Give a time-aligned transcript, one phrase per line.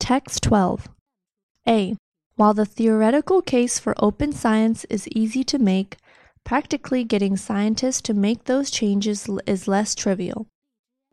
[0.00, 0.88] Text 12.
[1.68, 1.94] A.
[2.34, 5.98] While the theoretical case for open science is easy to make,
[6.42, 10.48] practically getting scientists to make those changes is less trivial.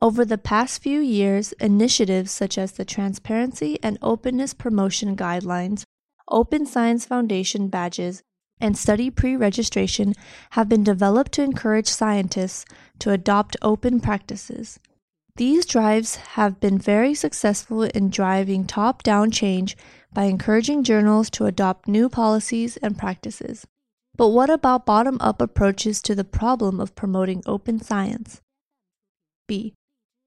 [0.02, 5.84] Over the past few years, initiatives such as the Transparency and Openness Promotion Guidelines,
[6.30, 8.24] Open Science Foundation badges,
[8.60, 10.14] and study pre registration
[10.52, 12.66] have been developed to encourage scientists
[13.00, 14.80] to adopt open practices.
[15.38, 19.78] These drives have been very successful in driving top down change
[20.12, 23.68] by encouraging journals to adopt new policies and practices.
[24.16, 28.42] But what about bottom up approaches to the problem of promoting open science?
[29.48, 29.76] B.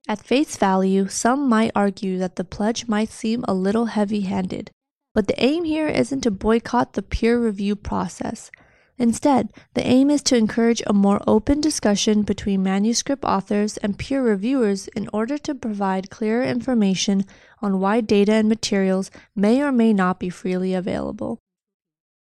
[0.06, 4.70] At face value, some might argue that the pledge might seem a little heavy handed,
[5.12, 8.52] but the aim here isn't to boycott the peer review process.
[9.00, 14.22] Instead, the aim is to encourage a more open discussion between manuscript authors and peer
[14.22, 17.24] reviewers in order to provide clearer information
[17.62, 21.38] on why data and materials may or may not be freely available.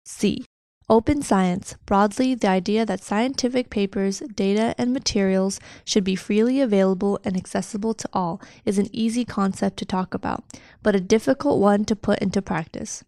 [0.05, 0.45] C.
[0.89, 7.21] Open science, broadly, the idea that scientific papers, data, and materials should be freely available
[7.25, 10.43] and accessible to all, is an easy concept to talk about,
[10.83, 13.05] but a difficult one to put into practice.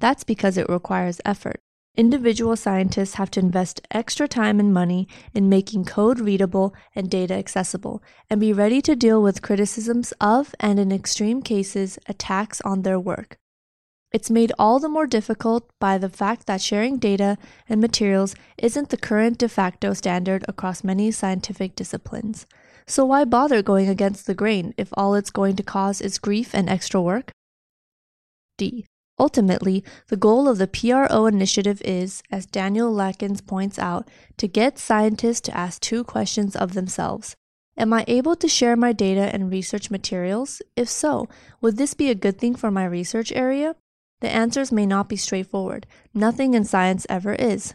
[0.00, 1.60] That's because it requires effort.
[1.96, 7.34] Individual scientists have to invest extra time and money in making code readable and data
[7.34, 12.82] accessible, and be ready to deal with criticisms of, and in extreme cases, attacks on
[12.82, 13.36] their work.
[14.10, 18.88] It's made all the more difficult by the fact that sharing data and materials isn't
[18.88, 22.46] the current de facto standard across many scientific disciplines.
[22.88, 26.54] So why bother going against the grain if all it's going to cause is grief
[26.54, 27.30] and extra work?
[28.58, 28.86] D.
[29.18, 34.78] Ultimately, the goal of the PRO initiative is, as Daniel Lakens points out, to get
[34.78, 37.36] scientists to ask two questions of themselves.
[37.76, 40.62] Am I able to share my data and research materials?
[40.76, 41.28] If so,
[41.60, 43.76] would this be a good thing for my research area?
[44.20, 45.86] The answers may not be straightforward.
[46.12, 47.74] Nothing in science ever is.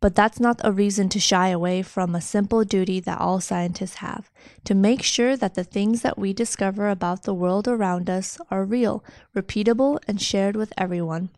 [0.00, 3.96] But that's not a reason to shy away from a simple duty that all scientists
[3.96, 4.30] have
[4.64, 8.64] to make sure that the things that we discover about the world around us are
[8.64, 9.04] real,
[9.36, 11.28] repeatable, and shared with everyone.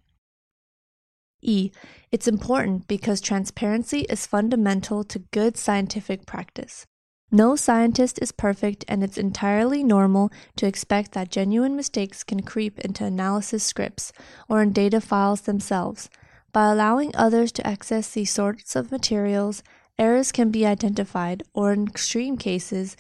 [1.43, 1.73] E.
[2.13, 6.87] It's important because transparency is fundamental to good scientific practice.
[7.33, 12.79] No scientist is perfect, and it's entirely normal to expect that genuine mistakes can creep
[12.79, 14.13] into analysis scripts
[14.49, 16.09] or in data files themselves
[16.53, 19.63] by allowing others to access these sorts of materials,
[19.99, 22.97] errors can be identified, or in extreme cases,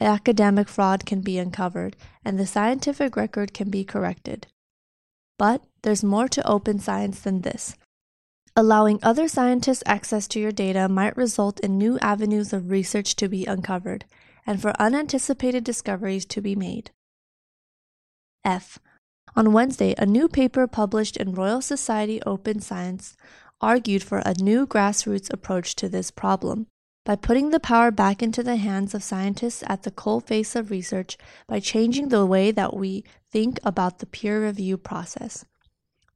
[0.00, 4.46] academic fraud can be uncovered, and the scientific record can be corrected.
[5.38, 7.76] But there's more to open science than this.
[8.56, 13.28] Allowing other scientists access to your data might result in new avenues of research to
[13.28, 14.04] be uncovered,
[14.46, 16.90] and for unanticipated discoveries to be made.
[18.44, 18.78] F.
[19.36, 23.16] On Wednesday, a new paper published in Royal Society Open Science
[23.60, 26.66] argued for a new grassroots approach to this problem
[27.04, 31.18] by putting the power back into the hands of scientists at the coalface of research
[31.46, 35.44] by changing the way that we think about the peer review process.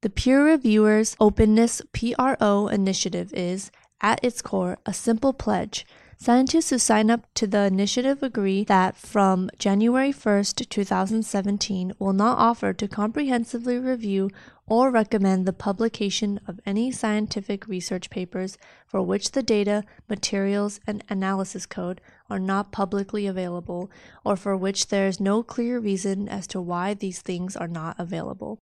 [0.01, 5.85] The Peer Reviewers Openness PRO initiative is, at its core, a simple pledge
[6.21, 12.37] Scientists who sign up to the initiative agree that from January 1st, 2017, will not
[12.39, 14.29] offer to comprehensively review
[14.67, 21.05] or recommend the publication of any scientific research papers for which the data, materials, and
[21.09, 23.89] analysis code are not publicly available,
[24.25, 27.95] or for which there is no clear reason as to why these things are not
[27.97, 28.59] available.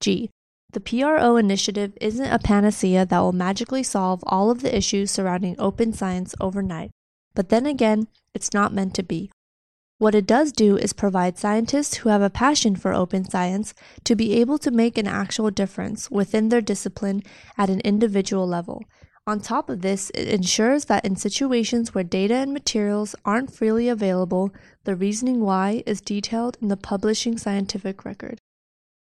[0.00, 0.30] G.
[0.72, 5.56] The PRO initiative isn't a panacea that will magically solve all of the issues surrounding
[5.58, 6.90] open science overnight,
[7.34, 9.30] but then again, it's not meant to be.
[9.98, 13.72] What it does do is provide scientists who have a passion for open science
[14.04, 17.22] to be able to make an actual difference within their discipline
[17.56, 18.82] at an individual level.
[19.26, 23.88] On top of this, it ensures that in situations where data and materials aren't freely
[23.88, 24.52] available,
[24.84, 28.38] the reasoning why is detailed in the publishing scientific record.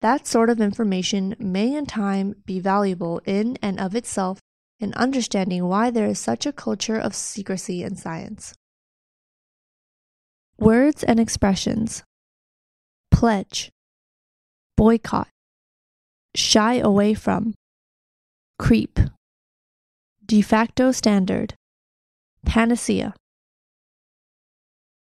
[0.04, 4.38] That sort of information may in time be valuable in and of itself
[4.78, 8.52] in understanding why there is such a culture of secrecy in science.
[10.58, 12.02] Words and expressions.
[13.10, 13.70] Pledge,
[14.76, 15.28] boycott,
[16.34, 17.54] shy away from,
[18.58, 19.00] creep,
[20.26, 21.54] de facto standard,
[22.44, 23.14] panacea.